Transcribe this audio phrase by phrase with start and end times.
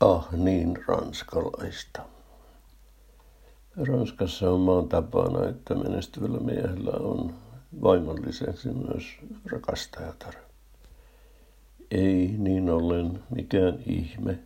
[0.00, 2.02] Ah niin ranskalaista.
[3.76, 7.34] Ranskassa on maan tapana, että menestyvällä miehellä on
[7.82, 9.04] vaimon lisäksi myös
[9.52, 10.34] rakastajatar.
[11.90, 14.38] Ei niin ollen mikään ihme,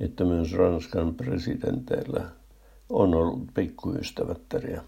[0.00, 2.30] että myös Ranskan presidenteillä
[2.88, 4.82] on ollut pikkuystävättäriä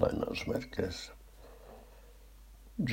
[0.00, 1.12] lainausmerkeissä.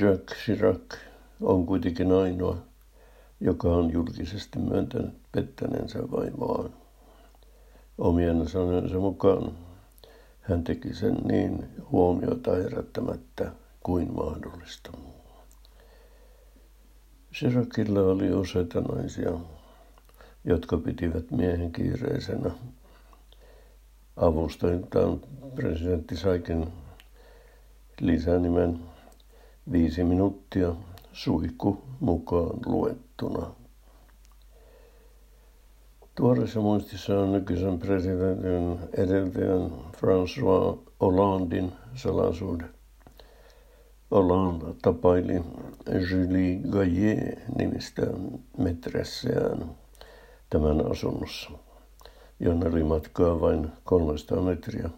[0.00, 0.94] Jacques Chirac
[1.40, 2.56] on kuitenkin ainoa,
[3.44, 6.70] joka on julkisesti myöntänyt pettäneensä vaimoaan.
[7.98, 9.52] Omien sanojensa mukaan
[10.40, 13.52] hän teki sen niin huomiota herättämättä
[13.82, 14.90] kuin mahdollista.
[17.34, 19.32] Chiracilla oli useita naisia,
[20.44, 22.50] jotka pitivät miehen kiireisenä.
[24.16, 25.20] Avustajiltaan
[25.54, 26.72] presidentti saikin
[28.00, 28.80] lisänimen
[29.72, 30.74] viisi minuuttia
[31.12, 33.50] suihku mukaan luettuna.
[36.14, 42.64] Tuoreessa muistissa on nykyisen presidentin edeltäjän François Hollandin salasuhde.
[44.10, 45.42] Hollande tapaili
[46.10, 48.02] Julie Gaillet nimistä
[48.58, 49.64] metresseään
[50.50, 51.50] tämän asunnossa,
[52.40, 54.90] jonne oli matkaa vain 300 metriä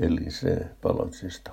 [0.00, 1.50] Elysee-palatsista.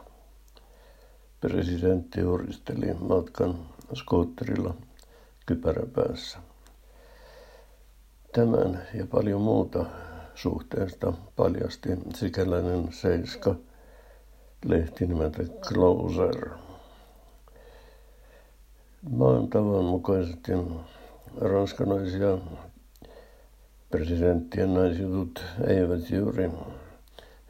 [1.41, 3.55] Presidentti horisteli matkan
[3.93, 4.73] skootterilla
[5.45, 6.37] kypäräpäässä.
[8.33, 9.85] Tämän ja paljon muuta
[10.35, 13.55] suhteesta paljasti sikäläinen seiska
[14.65, 16.49] lehti nimeltä Closer.
[19.09, 20.51] Maan tavan mukaisesti
[21.41, 22.37] ranskanaisia
[23.91, 26.51] presidenttien naisjutut eivät juuri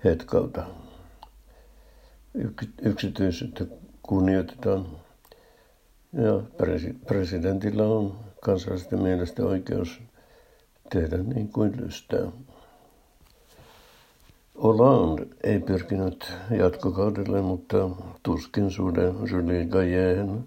[0.03, 0.63] hetkauta.
[2.81, 3.65] Yksityisyyttä
[4.01, 4.85] kunnioitetaan
[6.13, 6.41] ja
[7.07, 10.01] presidentillä on kansalaisten mielestä oikeus
[10.89, 12.31] tehdä niin kuin lystää.
[14.63, 17.89] Hollande ei pyrkinyt jatkokaudelle, mutta
[18.23, 20.45] tuskin suhde Julie Gayeen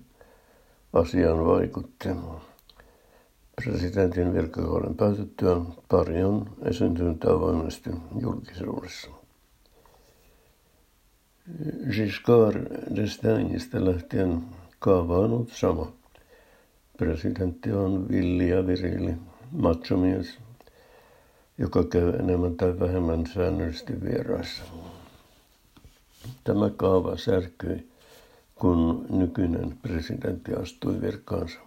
[0.93, 2.09] asiaan vaikutti.
[3.65, 5.57] Presidentin virkakauden päätyttyä
[5.89, 7.91] pari on esiintynyt avoimesti
[8.21, 9.11] julkisuudessa.
[11.91, 14.45] Giscard d'Estaingista lähtien
[14.87, 15.93] kaava on ollut sama.
[16.99, 19.15] Presidentti on villi ja virili,
[19.53, 20.39] machomies,
[21.59, 24.63] joka käy enemmän tai vähemmän säännöllisesti vieraissa.
[26.45, 27.89] Tämä kaava särkyi,
[28.55, 31.59] kun nykyinen presidentti astui virkaansa.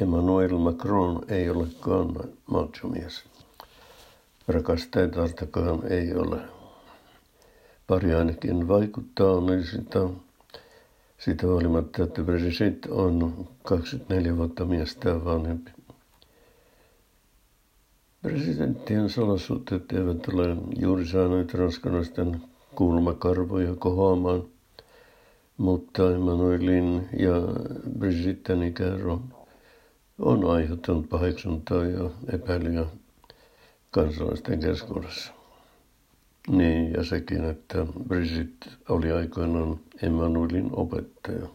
[0.00, 2.14] Emmanuel Macron ei olekaan
[2.46, 3.24] machomies.
[4.48, 6.40] Rakastajatakaan ei ole.
[7.86, 10.10] Pari ainakin vaikuttaa onnellisilta
[11.20, 15.70] siitä huolimatta, että Brigitte on 24 vuotta miestä vanhempi.
[18.22, 22.42] Presidenttien salasuhteet eivät ole juuri saaneet ranskalaisten
[22.74, 24.44] kulmakarvoja kohoamaan,
[25.56, 27.34] mutta Emmanuelin ja
[27.98, 29.20] Brigitten ikäero
[30.18, 32.86] on aiheuttanut paheksuntaa ja epäilyä
[33.90, 35.39] kansalaisten keskuudessa.
[36.48, 41.46] Niin, ja sekin, että Brigitte oli aikoinaan Emmanuelin opettaja.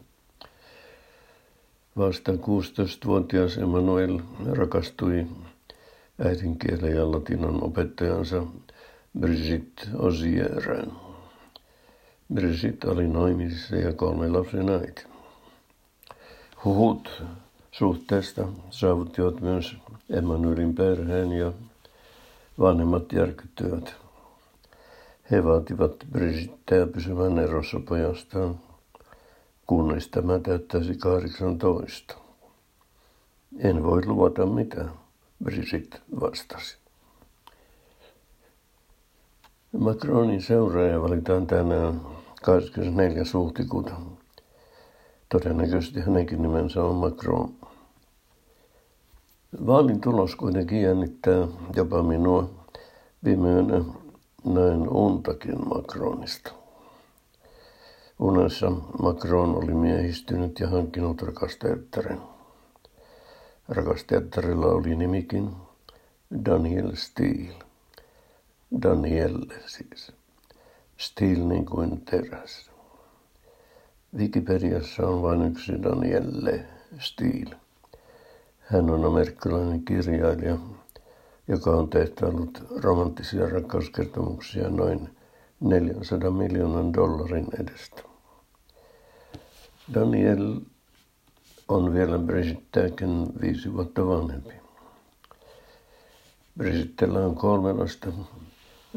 [1.97, 4.19] Vasta 16-vuotias Emmanuel
[4.51, 5.28] rakastui
[6.25, 8.44] äidinkielen ja latinan opettajansa
[9.19, 10.91] Brigitte Osierään.
[12.34, 15.03] Brigitte oli naimisissa ja kolme lapsen äiti.
[16.66, 17.23] Huhut
[17.72, 19.75] suhteesta saavuttivat myös
[20.09, 21.53] Emmanuelin perheen ja
[22.59, 24.04] vanhemmat järkyttyivät.
[25.31, 28.59] He vaativat Brigitteä pysymään erossa pojastaan,
[29.67, 32.15] kunnes tämä täyttäisi 18.
[33.59, 34.91] En voi luvata mitään,
[35.43, 36.77] Brigitte vastasi.
[39.77, 42.01] Macronin seuraaja valitaan tänään
[42.43, 43.23] 24.
[43.33, 43.93] huhtikuuta.
[45.29, 47.53] Todennäköisesti hänenkin nimensä on Macron.
[49.67, 52.49] Vaalin tulos kuitenkin jännittää jopa minua.
[53.23, 54.04] Viime yönä
[54.45, 56.51] näin untakin Macronista.
[58.19, 58.69] Unessa
[59.01, 62.21] Macron oli miehistynyt ja hankkinut rakastajattaren.
[63.69, 65.49] Rakastajattarilla oli nimikin
[66.45, 67.65] Daniel Steele.
[68.81, 70.11] Danielle siis.
[70.97, 72.71] Steel niin kuin teräs.
[74.17, 76.65] Wikipediassa on vain yksi Danielle
[76.99, 77.55] Steel.
[78.59, 80.57] Hän on amerikkalainen kirjailija,
[81.47, 85.09] joka on tehtänyt romanttisia rakkauskertomuksia noin
[85.59, 88.01] 400 miljoonan dollarin edestä.
[89.93, 90.59] Daniel
[91.67, 92.59] on vielä Bridget
[93.41, 94.53] viisi vuotta vanhempi.
[96.57, 98.07] Brisitellä on kolme lasta.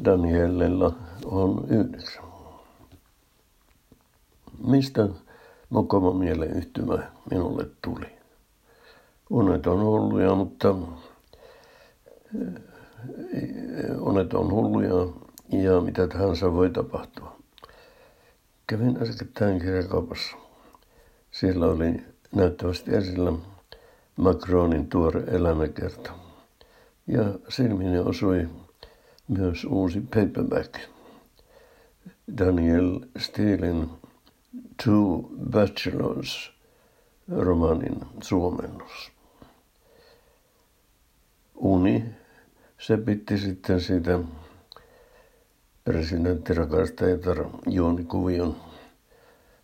[0.05, 0.93] Danielella
[1.25, 2.25] on yhdeksän.
[4.67, 5.09] Mistä
[5.71, 6.13] mukava
[6.57, 8.07] yhtymä minulle tuli?
[9.31, 10.75] Unet on hulluja, mutta
[14.01, 15.13] unet on hulluja
[15.49, 17.37] ja mitä tahansa voi tapahtua.
[18.67, 20.37] Kävin äskettäin kirjakaupassa.
[21.31, 22.03] Siellä oli
[22.35, 23.33] näyttävästi esillä
[24.17, 26.13] Macronin tuore elämäkerta.
[27.07, 28.49] Ja silmiini osui
[29.29, 30.75] myös uusi paperback.
[32.39, 33.91] Daniel Steelin
[34.85, 36.53] Two Bachelors
[37.29, 39.13] romanin suomennos.
[41.55, 42.05] Uni,
[42.79, 44.19] se pitti sitten siitä
[45.85, 48.57] presidenttirakastajatar juonikuvion.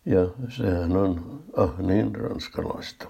[0.05, 3.07] Ja sehän on ah niin ranskalaista.